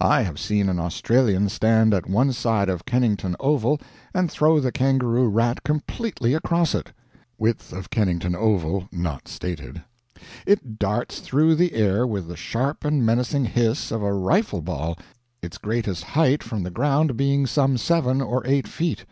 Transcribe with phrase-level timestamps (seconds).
[0.00, 3.78] I have seen an Australian stand at one side of Kennington Oval
[4.14, 6.92] and throw the kangaroo rat completely across it."
[7.36, 9.82] (Width of Kennington Oval not stated.)
[10.46, 14.96] "It darts through the air with the sharp and menacing hiss of a rifle ball,
[15.42, 19.04] its greatest height from the ground being some seven or eight feet.....